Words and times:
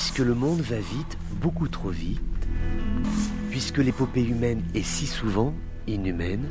Puisque 0.00 0.20
le 0.20 0.32
monde 0.32 0.60
va 0.60 0.78
vite, 0.78 1.18
beaucoup 1.40 1.66
trop 1.66 1.90
vite, 1.90 2.20
puisque 3.50 3.78
l'épopée 3.78 4.22
humaine 4.22 4.62
est 4.72 4.84
si 4.84 5.08
souvent 5.08 5.52
inhumaine, 5.88 6.46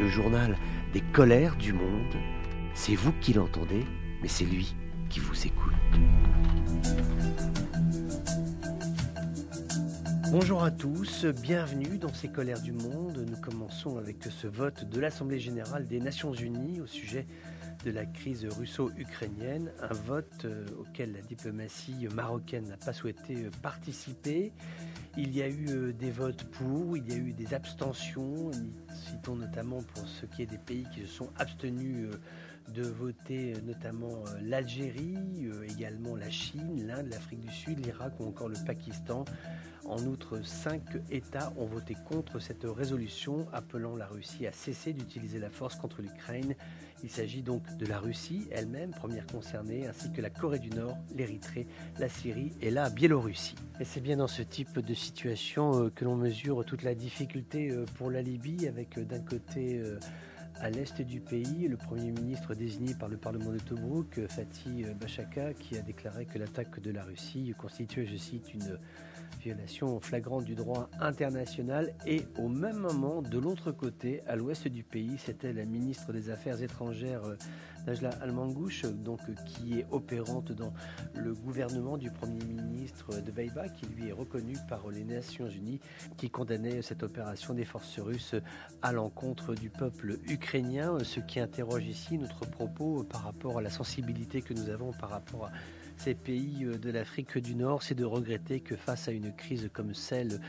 le 0.00 0.08
journal 0.08 0.56
des 0.92 1.00
colères 1.00 1.54
du 1.54 1.72
monde, 1.72 2.16
c'est 2.74 2.96
vous 2.96 3.12
qui 3.20 3.32
l'entendez, 3.34 3.84
mais 4.20 4.26
c'est 4.26 4.44
lui 4.44 4.74
qui 5.10 5.20
vous 5.20 5.46
écoute. 5.46 5.72
Bonjour 10.32 10.64
à 10.64 10.72
tous, 10.72 11.24
bienvenue 11.24 11.98
dans 11.98 12.12
ces 12.12 12.26
colères 12.26 12.62
du 12.62 12.72
monde. 12.72 13.24
Nous 13.30 13.36
commençons 13.36 13.96
avec 13.96 14.24
ce 14.24 14.48
vote 14.48 14.90
de 14.90 14.98
l'Assemblée 14.98 15.38
générale 15.38 15.86
des 15.86 16.00
Nations 16.00 16.34
unies 16.34 16.80
au 16.80 16.86
sujet 16.86 17.28
de 17.84 17.90
la 17.90 18.04
crise 18.04 18.46
russo-ukrainienne, 18.46 19.70
un 19.80 19.94
vote 19.94 20.44
euh, 20.44 20.64
auquel 20.78 21.12
la 21.12 21.20
diplomatie 21.20 22.08
marocaine 22.14 22.68
n'a 22.68 22.76
pas 22.76 22.92
souhaité 22.92 23.36
euh, 23.36 23.50
participer. 23.62 24.52
Il 25.16 25.34
y 25.34 25.42
a 25.42 25.48
eu 25.48 25.66
euh, 25.68 25.92
des 25.92 26.10
votes 26.10 26.44
pour, 26.44 26.96
il 26.96 27.08
y 27.08 27.12
a 27.12 27.16
eu 27.16 27.32
des 27.32 27.54
abstentions, 27.54 28.50
citons 28.92 29.36
notamment 29.36 29.82
pour 29.82 30.06
ce 30.06 30.26
qui 30.26 30.42
est 30.42 30.46
des 30.46 30.58
pays 30.58 30.86
qui 30.92 31.02
se 31.02 31.06
sont 31.06 31.30
abstenus 31.38 32.08
de 32.68 32.82
voter 32.82 33.54
notamment 33.64 34.22
l'Algérie, 34.42 35.16
également 35.68 36.16
la 36.16 36.30
Chine, 36.30 36.86
l'Inde, 36.86 37.08
l'Afrique 37.10 37.40
du 37.40 37.50
Sud, 37.50 37.84
l'Irak 37.84 38.12
ou 38.20 38.26
encore 38.26 38.48
le 38.48 38.56
Pakistan. 38.66 39.24
En 39.86 40.04
outre, 40.04 40.44
cinq 40.44 40.82
États 41.10 41.52
ont 41.56 41.66
voté 41.66 41.96
contre 42.08 42.38
cette 42.38 42.64
résolution 42.64 43.46
appelant 43.52 43.96
la 43.96 44.06
Russie 44.06 44.46
à 44.46 44.52
cesser 44.52 44.92
d'utiliser 44.92 45.38
la 45.38 45.50
force 45.50 45.74
contre 45.74 46.02
l'Ukraine. 46.02 46.54
Il 47.02 47.10
s'agit 47.10 47.42
donc 47.42 47.62
de 47.78 47.86
la 47.86 47.98
Russie 47.98 48.46
elle-même, 48.50 48.90
première 48.90 49.26
concernée, 49.26 49.86
ainsi 49.86 50.12
que 50.12 50.20
la 50.20 50.28
Corée 50.28 50.58
du 50.58 50.68
Nord, 50.70 50.98
l'Érythrée, 51.16 51.66
la 51.98 52.08
Syrie 52.10 52.52
et 52.60 52.70
la 52.70 52.90
Biélorussie. 52.90 53.54
Et 53.80 53.84
c'est 53.84 54.00
bien 54.00 54.18
dans 54.18 54.28
ce 54.28 54.42
type 54.42 54.78
de 54.78 54.94
situation 54.94 55.84
euh, 55.84 55.90
que 55.90 56.04
l'on 56.04 56.16
mesure 56.16 56.64
toute 56.64 56.82
la 56.82 56.94
difficulté 56.94 57.70
euh, 57.70 57.86
pour 57.96 58.10
la 58.10 58.20
Libye, 58.20 58.68
avec 58.68 58.98
euh, 58.98 59.04
d'un 59.04 59.20
côté 59.20 59.82
à 60.60 60.68
l'est 60.68 61.00
du 61.00 61.20
pays, 61.20 61.68
le 61.68 61.76
Premier 61.76 62.10
ministre 62.10 62.54
désigné 62.54 62.94
par 62.94 63.08
le 63.08 63.16
Parlement 63.16 63.50
de 63.50 63.58
Tobruk, 63.58 64.20
Fatih 64.28 64.84
Bachaka, 65.00 65.54
qui 65.54 65.78
a 65.78 65.80
déclaré 65.80 66.26
que 66.26 66.38
l'attaque 66.38 66.80
de 66.80 66.90
la 66.90 67.02
Russie 67.02 67.54
constituait, 67.56 68.04
je 68.04 68.16
cite, 68.16 68.52
une 68.52 68.78
violation 69.40 70.00
flagrante 70.00 70.44
du 70.44 70.54
droit 70.54 70.88
international. 71.00 71.94
Et 72.06 72.22
au 72.38 72.48
même 72.48 72.78
moment, 72.78 73.22
de 73.22 73.38
l'autre 73.38 73.72
côté, 73.72 74.22
à 74.26 74.36
l'ouest 74.36 74.68
du 74.68 74.82
pays, 74.82 75.18
c'était 75.18 75.52
la 75.52 75.64
ministre 75.64 76.12
des 76.12 76.30
Affaires 76.30 76.62
étrangères 76.62 77.24
euh, 77.24 77.36
Najla 77.86 78.10
Al-Mangouche, 78.20 78.84
donc 78.84 79.20
qui 79.46 79.78
est 79.78 79.86
opérante 79.90 80.52
dans 80.52 80.72
le 81.14 81.32
gouvernement 81.34 81.96
du 81.96 82.10
Premier 82.10 82.44
ministre 82.44 83.20
de 83.20 83.30
Beiba, 83.30 83.68
qui 83.68 83.86
lui 83.86 84.08
est 84.08 84.12
reconnu 84.12 84.56
par 84.68 84.88
les 84.90 85.04
Nations 85.04 85.48
Unies, 85.48 85.80
qui 86.16 86.30
condamnait 86.30 86.82
cette 86.82 87.02
opération 87.02 87.54
des 87.54 87.64
forces 87.64 87.98
russes 87.98 88.34
à 88.82 88.92
l'encontre 88.92 89.54
du 89.54 89.70
peuple 89.70 90.18
ukrainien, 90.28 90.98
ce 91.02 91.20
qui 91.20 91.40
interroge 91.40 91.86
ici 91.86 92.18
notre 92.18 92.46
propos 92.46 93.04
par 93.04 93.24
rapport 93.24 93.58
à 93.58 93.62
la 93.62 93.70
sensibilité 93.70 94.42
que 94.42 94.54
nous 94.54 94.68
avons 94.68 94.92
par 94.92 95.10
rapport 95.10 95.46
à 95.46 95.50
ces 96.00 96.14
pays 96.14 96.64
euh, 96.64 96.78
de 96.78 96.90
l'Afrique 96.90 97.36
du 97.36 97.54
Nord, 97.54 97.82
c'est 97.82 97.94
de 97.94 98.06
regretter 98.06 98.60
que 98.60 98.74
face 98.74 99.08
à 99.08 99.12
une 99.12 99.34
crise 99.34 99.68
comme 99.72 99.92
celle 99.92 100.40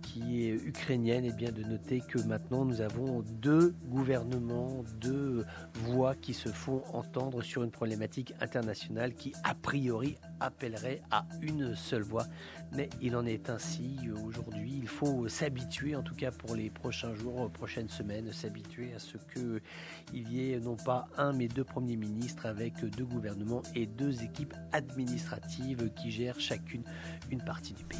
qui 0.00 0.46
est 0.46 0.54
ukrainienne, 0.54 1.24
et 1.24 1.30
eh 1.32 1.36
bien 1.36 1.50
de 1.50 1.62
noter 1.62 2.00
que 2.00 2.20
maintenant 2.20 2.64
nous 2.64 2.80
avons 2.80 3.22
deux 3.22 3.74
gouvernements, 3.86 4.84
deux 5.00 5.44
voix 5.74 6.14
qui 6.14 6.34
se 6.34 6.48
font 6.50 6.82
entendre 6.92 7.42
sur 7.42 7.62
une 7.62 7.70
problématique 7.70 8.34
internationale 8.40 9.14
qui 9.14 9.32
a 9.44 9.54
priori 9.54 10.18
appellerait 10.40 11.02
à 11.10 11.24
une 11.40 11.74
seule 11.74 12.02
voix. 12.02 12.26
Mais 12.72 12.88
il 13.00 13.16
en 13.16 13.26
est 13.26 13.50
ainsi 13.50 13.98
aujourd'hui. 14.26 14.78
Il 14.80 14.88
faut 14.88 15.28
s'habituer, 15.28 15.94
en 15.94 16.02
tout 16.02 16.14
cas 16.14 16.30
pour 16.30 16.54
les 16.56 16.70
prochains 16.70 17.14
jours, 17.14 17.50
prochaines 17.50 17.88
semaines, 17.88 18.32
s'habituer 18.32 18.94
à 18.94 18.98
ce 18.98 19.18
qu'il 19.32 20.32
y 20.32 20.52
ait 20.52 20.60
non 20.60 20.76
pas 20.76 21.06
un 21.16 21.32
mais 21.32 21.48
deux 21.48 21.64
premiers 21.64 21.96
ministres 21.96 22.46
avec 22.46 22.84
deux 22.84 23.04
gouvernements 23.04 23.62
et 23.74 23.86
deux 23.86 24.22
équipes 24.22 24.54
administratives 24.92 25.90
qui 25.94 26.10
gèrent 26.10 26.40
chacune 26.40 26.82
une 27.30 27.42
partie 27.42 27.72
du 27.72 27.84
pays. 27.84 27.98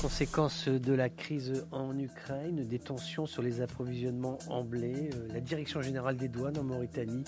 Conséquence 0.00 0.68
de 0.68 0.92
la 0.92 1.08
crise 1.08 1.64
en 1.72 1.98
Ukraine, 1.98 2.66
des 2.66 2.78
tensions 2.78 3.26
sur 3.26 3.42
les 3.42 3.60
approvisionnements 3.60 4.38
en 4.48 4.62
blé, 4.62 5.10
euh, 5.14 5.28
la 5.32 5.40
Direction 5.40 5.80
générale 5.80 6.16
des 6.16 6.28
douanes 6.28 6.58
en 6.58 6.64
Mauritanie 6.64 7.24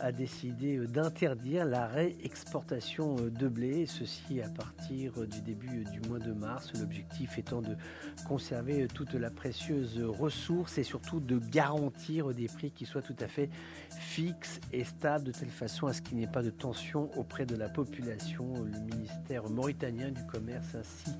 a 0.00 0.12
décidé 0.12 0.76
euh, 0.76 0.86
d'interdire 0.86 1.64
la 1.64 1.86
réexportation 1.86 3.16
euh, 3.18 3.30
de 3.30 3.48
blé, 3.48 3.86
ceci 3.86 4.40
à 4.40 4.48
partir 4.48 5.12
euh, 5.18 5.26
du 5.26 5.40
début 5.40 5.84
du 5.84 6.00
mois 6.08 6.18
de 6.18 6.32
mars, 6.32 6.72
l'objectif 6.78 7.38
étant 7.38 7.62
de 7.62 7.76
conserver 8.26 8.86
toute 8.88 9.14
la 9.14 9.30
précieuse 9.30 10.00
ressource 10.02 10.78
et 10.78 10.84
surtout 10.84 11.20
de 11.20 11.38
garantir 11.38 12.28
des 12.34 12.46
prix 12.46 12.70
qui 12.70 12.86
soient 12.86 13.02
tout 13.02 13.16
à 13.20 13.28
fait 13.28 13.50
fixes 13.98 14.60
et 14.72 14.84
stables 14.84 15.24
de 15.24 15.32
telle 15.32 15.50
façon 15.50 15.86
à 15.86 15.92
ce 15.92 16.02
qu'il 16.02 16.16
n'y 16.16 16.24
ait 16.24 16.28
pas 16.28 16.42
de 16.42 16.50
tension 16.50 17.10
auprès 17.16 17.46
de 17.46 17.56
la 17.56 17.68
population. 17.68 18.64
Le 18.64 18.80
ministère 18.80 19.48
mauritanien 19.48 20.10
du 20.10 20.24
commerce 20.26 20.74
ainsi 20.74 21.10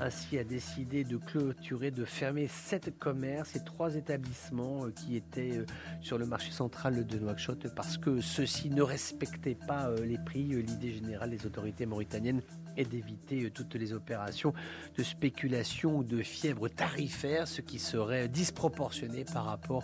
ainsi 0.00 0.38
a 0.38 0.44
décidé 0.44 1.04
de 1.04 1.16
clôturer, 1.16 1.90
de 1.90 2.04
fermer 2.04 2.48
sept 2.48 2.98
commerces 2.98 3.56
et 3.56 3.64
trois 3.64 3.94
établissements 3.94 4.84
euh, 4.84 4.90
qui 4.90 5.16
étaient 5.16 5.58
euh, 5.58 5.66
sur 6.00 6.18
le 6.18 6.26
marché 6.26 6.50
central 6.50 7.06
de 7.06 7.18
Nouakchott 7.18 7.74
parce 7.74 7.96
que 7.96 8.20
ceux-ci 8.20 8.70
ne 8.70 8.82
respectaient 8.82 9.54
pas 9.54 9.88
euh, 9.88 10.04
les 10.04 10.18
prix. 10.18 10.44
L'idée 10.44 10.92
générale 10.92 11.30
des 11.30 11.46
autorités 11.46 11.86
mauritaniennes 11.86 12.42
est 12.76 12.84
d'éviter 12.84 13.50
toutes 13.50 13.74
les 13.74 13.92
opérations 13.92 14.52
de 14.96 15.02
spéculation 15.02 15.98
ou 15.98 16.04
de 16.04 16.22
fièvre 16.22 16.68
tarifaire, 16.68 17.48
ce 17.48 17.62
qui 17.62 17.78
serait 17.78 18.28
disproportionné 18.28 19.24
par 19.24 19.46
rapport 19.46 19.82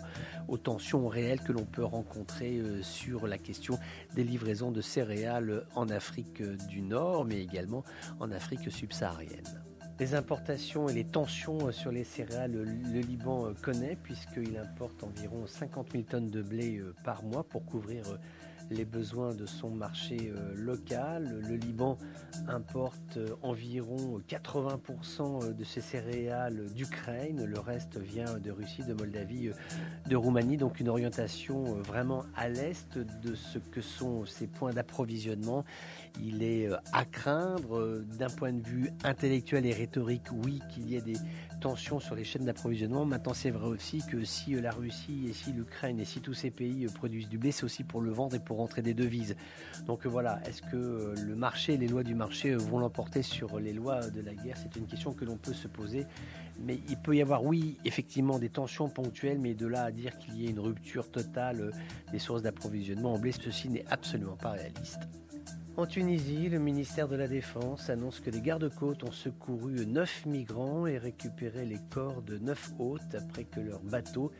aux 0.49 0.59
tensions 0.59 1.09
réelles 1.09 1.41
que 1.41 1.53
l'on 1.53 1.65
peut 1.65 1.85
rencontrer 1.85 2.61
sur 2.83 3.27
la 3.27 3.39
question 3.39 3.79
des 4.15 4.25
livraisons 4.25 4.73
de 4.73 4.83
céréales 4.83 5.65
en 5.75 5.89
Afrique 5.89 6.43
du 6.69 6.83
Nord, 6.83 7.25
mais 7.25 7.41
également 7.41 7.83
en 8.21 8.31
Afrique 8.31 8.71
subsaharienne. 8.71 9.72
Les 10.03 10.17
importations 10.17 10.89
et 10.89 10.95
les 10.95 11.05
tensions 11.05 11.69
euh, 11.69 11.71
sur 11.71 11.93
les 11.93 12.03
céréales, 12.03 12.51
le 12.51 13.01
Liban 13.03 13.47
euh, 13.47 13.53
connaît 13.63 13.97
puisqu'il 14.03 14.59
importe 14.59 15.05
environ 15.05 15.47
50 15.47 15.93
000 15.93 16.03
tonnes 16.03 16.29
de 16.29 16.43
blé 16.43 16.79
euh, 16.79 16.93
par 17.05 17.23
mois 17.23 17.45
pour 17.45 17.65
couvrir 17.65 18.03
les 18.73 18.85
besoins 18.85 19.33
de 19.33 19.47
son 19.47 19.71
marché 19.71 20.33
local. 20.55 21.43
Le 21.47 21.57
Liban 21.57 21.99
importe 22.49 23.19
environ 23.43 24.23
80% 24.27 25.55
de 25.55 25.65
ses 25.65 25.83
céréales 25.83 26.67
d'Ukraine, 26.73 27.45
le 27.45 27.59
reste 27.59 27.99
vient 27.99 28.39
de 28.39 28.51
Russie, 28.51 28.83
de 28.83 28.95
Moldavie, 28.95 29.51
de 30.09 30.17
Roumanie, 30.17 30.57
donc 30.57 30.81
une 30.81 30.89
orientation 30.89 31.65
vraiment 31.83 32.25
à 32.35 32.49
l'est 32.49 32.97
de 32.97 33.35
ce 33.35 33.59
que 33.59 33.83
sont 33.83 34.25
ces 34.25 34.47
points 34.47 34.73
d'approvisionnement. 34.73 35.65
Il 36.21 36.43
est 36.43 36.69
euh, 36.69 36.77
à 36.93 37.05
craindre 37.05 37.79
euh, 37.79 38.05
d'un 38.19 38.29
point 38.29 38.53
de 38.53 38.67
vue 38.67 38.91
intellectuel 39.05 39.65
et 39.67 39.73
rhétorique, 39.73 39.92
oui, 40.01 40.61
qu'il 40.71 40.89
y 40.89 40.97
ait 40.97 41.01
des 41.01 41.17
tensions 41.61 42.01
sur 42.01 42.15
les 42.15 42.25
chaînes 42.25 42.45
d'approvisionnement. 42.45 43.05
Maintenant, 43.05 43.35
c'est 43.35 43.51
vrai 43.51 43.69
aussi 43.69 44.03
que 44.11 44.25
si 44.25 44.55
euh, 44.55 44.61
la 44.61 44.73
Russie 44.73 45.27
et 45.29 45.33
si 45.33 45.53
l'Ukraine 45.53 46.01
et 46.01 46.05
si 46.05 46.21
tous 46.21 46.35
ces 46.35 46.51
pays 46.51 46.87
produisent 46.87 47.29
du 47.29 47.39
blé, 47.39 47.53
c'est 47.53 47.65
aussi 47.65 47.85
pour 47.85 48.01
le 48.01 48.11
vendre 48.11 48.35
et 48.35 48.41
pour 48.41 48.57
rentrer 48.59 48.83
des 48.83 48.95
devises. 48.95 49.37
Donc 49.87 50.07
voilà, 50.07 50.41
est-ce 50.47 50.63
que 50.63 51.15
le 51.21 51.37
marché, 51.37 51.77
les 51.77 51.89
lois 51.89 52.03
du 52.03 52.15
marché 52.15 52.55
vont 52.55 52.79
l'emporter 52.79 53.23
sur 53.23 53.61
les 53.61 53.73
lois 53.73 54.11
de 54.11 54.21
la 54.21 54.35
guerre? 54.35 54.57
C'est 54.57 54.77
une 54.77 54.87
question 54.87 55.13
que 55.13 55.25
l'on 55.25 55.37
peut 55.37 55.55
se 55.55 55.69
poser. 55.69 56.07
Mais 56.61 56.81
il 56.89 56.97
peut 56.97 57.17
y 57.17 57.23
avoir, 57.23 57.45
oui, 57.45 57.79
effectivement, 57.85 58.39
des 58.39 58.51
tensions 58.51 58.89
ponctuelles, 58.89 59.39
mais 59.39 59.55
de 59.55 59.67
là 59.67 59.85
à 59.85 59.91
dire 59.91 60.19
qu'il 60.19 60.37
y 60.37 60.47
ait 60.47 60.51
une 60.51 60.61
rupture 60.61 61.11
totale 61.11 61.73
des 62.13 62.19
sources 62.19 62.43
d'approvisionnement 62.43 63.15
en 63.15 63.19
blé, 63.19 63.33
ceci 63.33 63.69
n'est 63.69 63.85
absolument 63.91 64.37
pas 64.37 64.51
réaliste. 64.51 65.01
En 65.79 65.87
Tunisie, 65.87 66.51
le 66.51 66.59
ministère 66.59 67.09
de 67.09 67.17
la 67.17 67.27
Défense 67.27 67.89
annonce 67.89 68.21
que 68.21 68.29
les 68.29 68.43
gardes-côtes 68.43 69.05
ont 69.05 69.11
secouru 69.11 69.87
9 69.87 70.27
migrants 70.27 70.87
et 70.87 70.99
récupéré 70.99 71.65
les 71.65 71.79
corps 71.91 72.21
de 72.21 72.37
9 72.37 72.75
hôtes 72.79 73.15
après 73.15 73.45
que 73.45 73.59
leur 73.59 73.81
bateau 73.81 74.33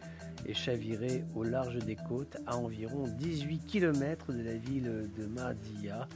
ait 0.47 0.53
chaviré 0.53 1.25
au 1.35 1.43
large 1.43 1.79
des 1.79 1.97
côtes 1.97 2.37
à 2.47 2.59
environ 2.59 3.09
18 3.09 3.65
km 3.65 4.35
de 4.35 4.43
la 4.43 4.55
ville 4.57 5.11
de 5.17 5.27
Mahdia. 5.27 6.07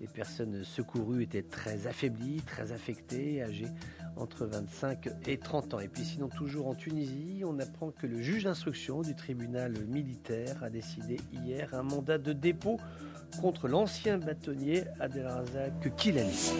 Les 0.00 0.06
personnes 0.08 0.64
secourues 0.64 1.22
étaient 1.22 1.42
très 1.42 1.86
affaiblies, 1.86 2.42
très 2.42 2.72
affectées, 2.72 3.42
âgées 3.42 3.70
entre 4.16 4.46
25 4.46 5.08
et 5.26 5.38
30 5.38 5.74
ans. 5.74 5.80
Et 5.80 5.88
puis 5.88 6.04
sinon, 6.04 6.28
toujours 6.28 6.68
en 6.68 6.74
Tunisie, 6.74 7.42
on 7.44 7.58
apprend 7.58 7.90
que 7.90 8.06
le 8.06 8.20
juge 8.20 8.44
d'instruction 8.44 9.02
du 9.02 9.14
tribunal 9.14 9.72
militaire 9.86 10.62
a 10.62 10.70
décidé 10.70 11.18
hier 11.32 11.74
un 11.74 11.82
mandat 11.82 12.18
de 12.18 12.32
dépôt 12.32 12.78
contre 13.40 13.68
l'ancien 13.68 14.18
bâtonnier 14.18 14.84
Abdelrazak 15.00 15.96
Kilani. 15.96 16.52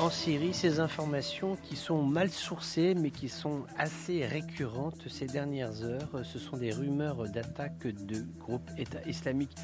En 0.00 0.10
Syrie, 0.10 0.54
ces 0.54 0.78
informations 0.78 1.56
qui 1.56 1.74
sont 1.74 2.02
mal 2.02 2.30
sourcées 2.30 2.94
mais 2.94 3.10
qui 3.10 3.28
sont 3.28 3.64
assez 3.76 4.24
récurrentes 4.24 5.08
ces 5.08 5.26
dernières 5.26 5.82
heures, 5.82 6.20
ce 6.22 6.38
sont 6.38 6.56
des 6.56 6.72
rumeurs 6.72 7.28
d'attaques 7.28 7.88
de 7.88 8.24
groupes 8.38 8.70
État 8.78 9.00
islamique 9.06 9.56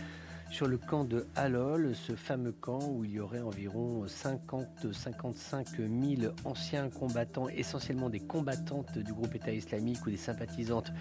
sur 0.54 0.68
le 0.68 0.78
camp 0.78 1.02
de 1.02 1.26
Halol, 1.34 1.96
ce 1.96 2.14
fameux 2.14 2.52
camp 2.52 2.78
où 2.88 3.04
il 3.04 3.10
y 3.10 3.18
aurait 3.18 3.40
environ 3.40 4.04
50-55 4.06 5.78
000 5.78 6.32
anciens 6.44 6.90
combattants, 6.90 7.48
essentiellement 7.48 8.08
des 8.08 8.20
combattantes 8.20 8.96
du 8.96 9.12
groupe 9.12 9.34
État 9.34 9.50
islamique 9.50 10.06
ou 10.06 10.10
des 10.10 10.16
sympathisantes 10.16 10.92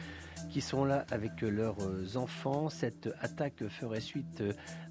qui 0.50 0.62
sont 0.62 0.86
là 0.86 1.06
avec 1.12 1.42
leurs 1.42 1.78
enfants. 2.18 2.70
Cette 2.70 3.10
attaque 3.22 3.68
ferait 3.68 4.02
suite 4.02 4.44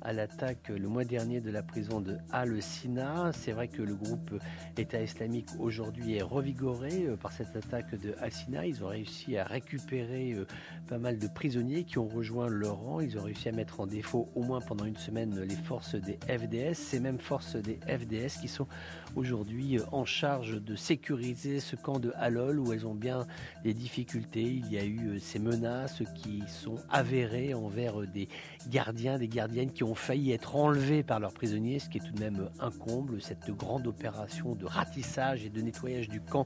à 0.04 0.12
l'attaque 0.12 0.68
le 0.68 0.88
mois 0.88 1.04
dernier 1.04 1.40
de 1.40 1.50
la 1.50 1.62
prison 1.62 2.00
de 2.00 2.18
Al-Sina. 2.32 3.30
C'est 3.32 3.52
vrai 3.52 3.68
que 3.68 3.82
le 3.82 3.94
groupe 3.94 4.34
État 4.76 5.00
islamique 5.00 5.48
aujourd'hui 5.58 6.16
est 6.16 6.22
revigoré 6.22 7.06
euh, 7.06 7.16
par 7.16 7.32
cette 7.32 7.54
attaque 7.56 7.94
de 8.00 8.14
Al-Sina. 8.20 8.66
Ils 8.66 8.82
ont 8.82 8.88
réussi 8.88 9.36
à 9.36 9.44
récupérer 9.44 10.32
euh, 10.32 10.46
pas 10.88 10.98
mal 10.98 11.18
de 11.18 11.28
prisonniers 11.28 11.84
qui 11.84 11.98
ont 11.98 12.08
rejoint 12.08 12.48
leur 12.48 12.78
rang. 12.78 13.00
Ils 13.00 13.18
ont 13.18 13.22
réussi 13.22 13.48
à 13.48 13.52
mettre 13.52 13.80
en 13.80 13.86
défaut 13.86 14.28
au 14.34 14.42
moins 14.42 14.60
pendant 14.60 14.84
une 14.84 14.96
semaine 14.96 15.40
les 15.40 15.54
forces 15.54 15.94
des 15.94 16.18
FDS. 16.28 16.74
Ces 16.74 17.00
mêmes 17.00 17.20
forces 17.20 17.56
des 17.56 17.78
FDS 17.86 18.40
qui 18.40 18.48
sont 18.48 18.66
aujourd'hui 19.14 19.78
euh, 19.78 19.84
en 19.92 20.04
charge 20.04 20.60
de 20.60 20.74
sécuriser 20.74 21.60
ce 21.60 21.76
camp 21.76 22.00
de 22.00 22.12
Halol 22.16 22.58
où 22.58 22.72
elles 22.72 22.86
ont 22.86 22.94
bien 22.94 23.26
des 23.62 23.74
difficultés. 23.74 24.42
Il 24.42 24.72
y 24.72 24.78
a 24.78 24.84
eu 24.84 25.20
ces 25.32 25.38
menaces 25.38 26.02
qui 26.14 26.42
sont 26.46 26.76
avérées 26.90 27.54
envers 27.54 28.06
des 28.06 28.28
gardiens, 28.68 29.18
des 29.18 29.28
gardiennes 29.28 29.72
qui 29.72 29.82
ont 29.82 29.94
failli 29.94 30.32
être 30.32 30.56
enlevés 30.56 31.02
par 31.02 31.20
leurs 31.20 31.32
prisonniers, 31.32 31.78
ce 31.78 31.88
qui 31.88 31.98
est 31.98 32.00
tout 32.02 32.12
de 32.12 32.20
même 32.20 32.50
un 32.60 32.70
comble. 32.70 33.22
Cette 33.22 33.50
grande 33.50 33.86
opération 33.86 34.54
de 34.54 34.66
ratissage 34.66 35.46
et 35.46 35.48
de 35.48 35.62
nettoyage 35.62 36.10
du 36.10 36.20
camp 36.20 36.44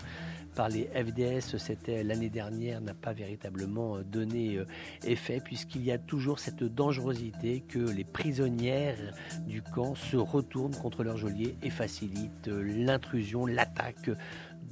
par 0.54 0.68
les 0.68 0.84
FDS, 0.84 1.58
c'était 1.58 2.04
l'année 2.04 2.30
dernière, 2.30 2.80
n'a 2.80 2.94
pas 2.94 3.12
véritablement 3.12 3.98
donné 4.02 4.56
euh, 4.56 4.64
effet, 5.04 5.40
puisqu'il 5.44 5.84
y 5.84 5.90
a 5.90 5.98
toujours 5.98 6.38
cette 6.38 6.62
dangerosité 6.62 7.60
que 7.60 7.80
les 7.80 8.04
prisonnières 8.04 9.12
du 9.46 9.62
camp 9.62 9.94
se 9.94 10.16
retournent 10.16 10.74
contre 10.76 11.02
leur 11.02 11.16
geôlier 11.16 11.56
et 11.62 11.70
facilitent 11.70 12.46
l'intrusion, 12.48 13.46
l'attaque 13.46 14.10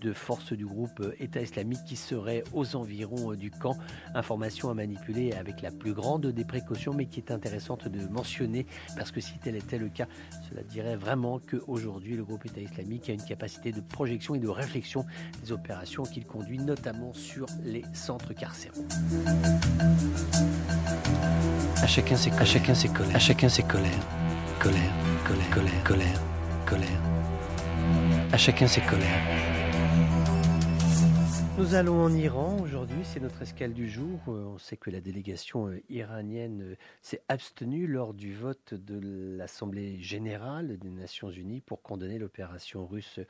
de 0.04 0.12
forces 0.12 0.52
du 0.52 0.66
groupe 0.66 1.02
État 1.18 1.40
islamique 1.40 1.80
qui 1.86 1.96
seraient 1.96 2.44
aux 2.52 2.76
environs 2.76 3.32
du 3.34 3.50
camp. 3.50 3.76
Information 4.14 4.68
à 4.68 4.74
manipuler 4.74 5.32
avec 5.32 5.62
la 5.62 5.70
plus 5.70 5.94
grande 5.94 6.26
des 6.26 6.44
précautions, 6.44 6.92
mais 6.92 7.06
qui 7.06 7.20
est 7.20 7.30
intéressante 7.30 7.88
de 7.88 8.06
mentionner 8.08 8.66
parce 8.96 9.10
que 9.10 9.20
si 9.20 9.38
tel 9.38 9.56
était 9.56 9.78
le 9.78 9.88
cas, 9.88 10.06
cela 10.50 10.62
dirait 10.62 10.96
vraiment 10.96 11.38
qu'aujourd'hui 11.38 12.16
le 12.16 12.24
groupe 12.24 12.44
État 12.44 12.60
islamique 12.60 13.08
a 13.08 13.14
une 13.14 13.22
capacité 13.22 13.72
de 13.72 13.80
projection 13.80 14.34
et 14.34 14.38
de 14.38 14.48
réflexion 14.48 15.06
des 15.42 15.52
opérations 15.52 16.02
qu'il 16.02 16.26
conduit, 16.26 16.58
notamment 16.58 17.14
sur 17.14 17.46
les 17.64 17.82
centres 17.94 18.34
carcéraux. 18.34 18.84
À 21.82 21.86
chacun 21.86 22.16
ses, 22.16 22.30
à 22.30 22.44
chacun 22.44 22.74
ses 22.74 22.88
colères, 22.88 23.16
à 23.16 23.18
chacun 23.18 23.48
ses 23.48 23.62
colères, 23.62 23.90
colère, 24.60 24.92
colère, 25.26 25.50
colère, 25.50 25.84
colère, 25.84 26.20
colère. 26.66 27.00
À 28.32 28.36
chacun 28.36 28.66
ses 28.66 28.80
colères. 28.82 29.53
Nous 31.56 31.76
allons 31.76 32.02
en 32.02 32.12
Iran 32.12 32.56
aujourd'hui, 32.60 33.04
c'est 33.04 33.20
notre 33.20 33.42
escale 33.42 33.74
du 33.74 33.88
jour. 33.88 34.18
Euh, 34.26 34.54
on 34.54 34.58
sait 34.58 34.76
que 34.76 34.90
la 34.90 35.00
délégation 35.00 35.68
euh, 35.68 35.80
iranienne 35.88 36.72
euh, 36.72 36.76
s'est 37.00 37.22
abstenue 37.28 37.86
lors 37.86 38.12
du 38.12 38.34
vote 38.34 38.74
de 38.74 38.98
l'Assemblée 39.38 40.00
générale 40.00 40.76
des 40.78 40.90
Nations 40.90 41.30
unies 41.30 41.60
pour 41.60 41.80
condamner 41.80 42.18
l'opération 42.18 42.84
russe 42.84 43.20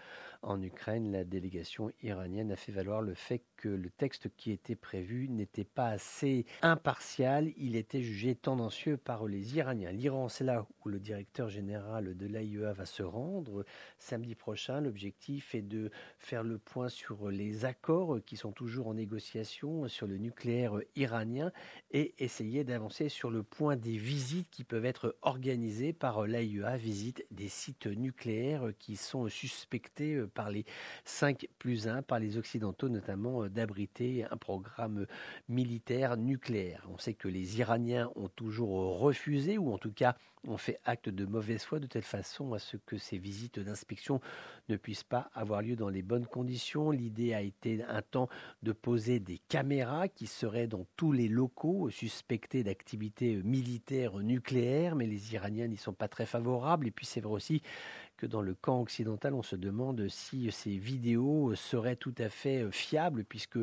en 0.41 0.62
Ukraine. 0.62 1.12
La 1.12 1.25
délégation 1.25 1.93
iranienne 2.03 2.50
a 2.50 2.56
fait 2.56 2.73
valoir 2.73 3.03
le 3.03 3.12
fait 3.12 3.43
que 3.59 3.69
le 3.69 3.91
texte 3.91 4.31
qui 4.37 4.53
était 4.53 4.75
prévu 4.75 5.29
n'était 5.29 5.65
pas 5.65 5.88
assez 5.88 6.47
impartial, 6.62 7.53
il 7.59 7.77
était 7.77 8.03
jugé 8.03 8.35
tendancieux 8.35 8.97
par 8.97 9.27
les 9.27 9.56
Iraniens. 9.56 9.93
L'Iran, 9.93 10.31
c'est 10.31 10.44
là 10.44 10.67
où 10.85 10.88
le 10.88 10.99
directeur 10.99 11.50
général 11.50 12.17
de 12.17 12.27
l'AIEA 12.27 12.73
va 12.73 12.87
se 12.87 13.03
rendre 13.03 13.65
samedi 13.99 14.35
prochain. 14.35 14.81
L'objectif 14.81 15.55
est 15.55 15.62
de 15.62 15.91
faire 16.19 16.43
le 16.43 16.59
point 16.59 16.88
sur 16.88 17.31
les 17.31 17.65
accords 17.67 18.14
qui 18.21 18.37
sont 18.37 18.53
toujours 18.53 18.89
en 18.89 18.95
négociation 18.95 19.89
sur 19.89 20.07
le 20.07 20.19
nucléaire 20.19 20.79
iranien 20.97 21.53
et 21.91 22.15
essayer 22.19 22.65
d'avancer 22.65 23.09
sur 23.09 23.31
le 23.31 23.43
point 23.43 23.77
des 23.77 23.97
visites 23.97 24.51
qui 24.51 24.65
peuvent 24.65 24.85
être 24.85 25.17
organisées 25.23 25.93
par 25.93 26.27
l'AIEA, 26.27 26.77
visite 26.77 27.27
des 27.31 27.49
sites 27.49 27.87
nucléaires 27.87 28.73
qui 28.79 28.97
sont 28.97 29.29
suspectés 29.29 30.25
par 30.35 30.51
les 30.51 30.65
5 31.05 31.47
plus 31.59 31.89
1, 31.89 32.03
par 32.03 32.19
les 32.19 32.37
Occidentaux 32.37 32.89
notamment, 32.89 33.47
d'abriter 33.49 34.25
un 34.31 34.37
programme 34.37 35.07
militaire 35.49 36.17
nucléaire. 36.17 36.87
On 36.91 36.99
sait 36.99 37.15
que 37.15 37.29
les 37.29 37.59
Iraniens 37.59 38.11
ont 38.17 38.29
toujours 38.29 38.99
refusé, 38.99 39.59
ou 39.59 39.73
en 39.73 39.79
tout 39.79 39.93
cas 39.93 40.17
ont 40.49 40.56
fait 40.56 40.79
acte 40.85 41.08
de 41.08 41.25
mauvaise 41.25 41.62
foi 41.62 41.79
de 41.79 41.87
telle 41.87 42.02
façon 42.02 42.52
à 42.55 42.58
ce 42.58 42.76
que 42.76 42.99
ces 42.99 43.19
visites 43.19 43.58
d'inspection 43.58 44.20
ne 44.69 44.76
puissent 44.76 45.05
pas 45.05 45.31
avoir 45.35 45.62
lieu 45.62 45.76
dans 45.76 45.88
les 45.88 46.02
bonnes 46.02 46.26
conditions. 46.26 46.91
L'idée 46.91 47.35
a 47.35 47.43
été 47.43 47.82
un 47.85 48.02
temps 48.02 48.29
de 48.62 48.73
poser 48.73 49.20
des 49.20 49.38
caméras 49.49 50.08
qui 50.08 50.26
seraient 50.26 50.67
dans 50.67 50.87
tous 50.96 51.12
les 51.12 51.29
locaux 51.29 51.91
suspectés 51.91 52.62
d'activités 52.62 53.43
militaires 53.43 54.19
nucléaires, 54.19 54.96
mais 54.96 55.06
les 55.06 55.35
Iraniens 55.35 55.69
n'y 55.69 55.76
sont 55.76 55.93
pas 55.93 56.08
très 56.08 56.26
favorables. 56.26 56.87
Et 56.87 56.91
puis 56.91 57.06
c'est 57.06 57.20
vrai 57.20 57.35
aussi 57.35 57.62
que 58.17 58.26
dans 58.26 58.43
le 58.43 58.55
camp 58.55 58.81
occidental, 58.81 59.35
on 59.35 59.43
se 59.43 59.56
demande 59.56 60.08
si 60.08 60.50
ces 60.52 60.76
vidéos 60.76 61.55
seraient 61.56 61.96
tout 61.96 62.14
à 62.19 62.29
fait 62.29 62.70
fiables, 62.70 63.25
puisque 63.25 63.58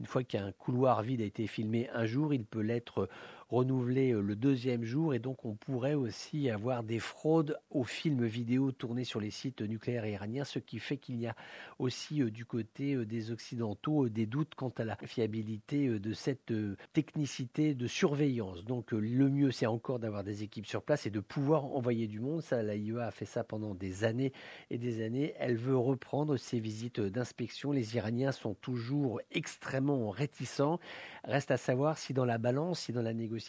une 0.00 0.06
fois 0.06 0.24
qu'un 0.24 0.52
couloir 0.52 1.02
vide 1.02 1.20
a 1.20 1.24
été 1.24 1.46
filmé 1.46 1.88
un 1.90 2.04
jour, 2.04 2.34
il 2.34 2.44
peut 2.44 2.60
l'être 2.60 3.08
renouvelé 3.52 4.12
le 4.12 4.34
deuxième 4.34 4.82
jour, 4.82 5.12
et 5.12 5.18
donc 5.18 5.44
on 5.44 5.54
pourrait 5.54 5.94
aussi 5.94 6.48
avoir 6.48 6.82
des 6.82 6.98
fraudes 6.98 7.58
aux 7.70 7.84
films 7.84 8.24
vidéo 8.24 8.72
tournés 8.72 9.04
sur 9.04 9.20
les 9.20 9.30
sites 9.30 9.60
nucléaires 9.60 10.06
iraniens, 10.06 10.44
ce 10.44 10.58
qui 10.58 10.78
fait 10.78 10.96
qu'il 10.96 11.20
y 11.20 11.26
a 11.26 11.36
aussi 11.78 12.24
du 12.30 12.46
côté 12.46 13.04
des 13.04 13.30
Occidentaux 13.30 14.08
des 14.08 14.24
doutes 14.24 14.54
quant 14.54 14.72
à 14.78 14.84
la 14.84 14.96
fiabilité 15.04 15.88
de 15.98 16.12
cette 16.14 16.52
technicité 16.94 17.74
de 17.74 17.86
surveillance. 17.86 18.64
Donc 18.64 18.92
le 18.92 19.28
mieux, 19.28 19.50
c'est 19.50 19.66
encore 19.66 19.98
d'avoir 19.98 20.24
des 20.24 20.42
équipes 20.42 20.66
sur 20.66 20.82
place 20.82 21.06
et 21.06 21.10
de 21.10 21.20
pouvoir 21.20 21.66
envoyer 21.66 22.06
du 22.06 22.20
monde. 22.20 22.40
Ça, 22.40 22.62
l'AIEA 22.62 23.06
a 23.06 23.10
fait 23.10 23.26
ça 23.26 23.44
pendant 23.44 23.74
des 23.74 24.04
années 24.04 24.32
et 24.70 24.78
des 24.78 25.04
années. 25.04 25.34
Elle 25.38 25.56
veut 25.56 25.76
reprendre 25.76 26.38
ses 26.38 26.58
visites 26.58 27.00
d'inspection. 27.00 27.70
Les 27.70 27.96
Iraniens 27.96 28.32
sont 28.32 28.54
toujours 28.54 29.20
extrêmement 29.30 30.08
réticents. 30.08 30.80
Reste 31.24 31.50
à 31.50 31.58
savoir 31.58 31.98
si 31.98 32.14
dans 32.14 32.24
la 32.24 32.38
balance, 32.38 32.80
si 32.80 32.92
dans 32.92 33.02
la 33.02 33.12
négociation, 33.12 33.41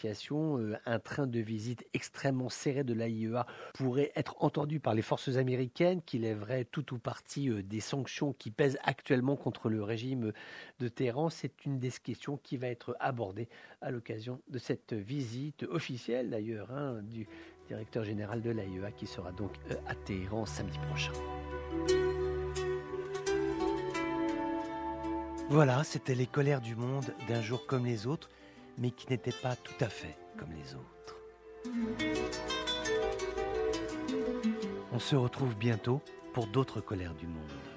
euh, 0.57 0.75
un 0.85 0.99
train 0.99 1.27
de 1.27 1.39
visite 1.39 1.85
extrêmement 1.93 2.49
serré 2.49 2.83
de 2.83 2.93
l'AIEA 2.93 3.45
pourrait 3.73 4.11
être 4.15 4.35
entendu 4.39 4.79
par 4.79 4.93
les 4.93 5.01
forces 5.01 5.35
américaines, 5.35 6.01
qui 6.01 6.19
lèveraient 6.19 6.65
tout 6.65 6.93
ou 6.93 6.97
partie 6.97 7.49
euh, 7.49 7.61
des 7.63 7.79
sanctions 7.79 8.33
qui 8.33 8.51
pèsent 8.51 8.77
actuellement 8.83 9.35
contre 9.35 9.69
le 9.69 9.83
régime 9.83 10.31
de 10.79 10.87
Téhéran. 10.87 11.29
C'est 11.29 11.65
une 11.65 11.79
des 11.79 11.91
questions 11.91 12.37
qui 12.37 12.57
va 12.57 12.67
être 12.67 12.95
abordée 12.99 13.49
à 13.81 13.91
l'occasion 13.91 14.39
de 14.49 14.59
cette 14.59 14.93
visite 14.93 15.63
officielle 15.63 16.29
d'ailleurs 16.29 16.71
hein, 16.71 17.01
du 17.03 17.27
directeur 17.67 18.03
général 18.03 18.41
de 18.41 18.51
l'AIEA, 18.51 18.91
qui 18.91 19.07
sera 19.07 19.31
donc 19.31 19.51
euh, 19.71 19.75
à 19.87 19.95
Téhéran 19.95 20.45
samedi 20.45 20.79
prochain. 20.89 21.13
Voilà, 25.49 25.83
c'était 25.83 26.15
les 26.15 26.25
colères 26.25 26.61
du 26.61 26.75
monde 26.75 27.13
d'un 27.27 27.41
jour 27.41 27.65
comme 27.67 27.85
les 27.85 28.07
autres, 28.07 28.29
mais 28.77 28.91
qui 28.91 29.09
n'étaient 29.09 29.31
pas 29.31 29.55
tout 29.55 29.75
à 29.81 29.89
fait 29.89 30.17
comme 30.37 30.51
les 30.51 30.75
autres. 30.75 31.17
On 34.91 34.99
se 34.99 35.15
retrouve 35.15 35.55
bientôt 35.55 36.01
pour 36.33 36.47
d'autres 36.47 36.81
colères 36.81 37.15
du 37.15 37.27
monde. 37.27 37.72